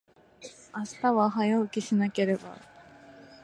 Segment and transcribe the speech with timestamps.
[0.75, 2.57] 明日は、早起きしなければ。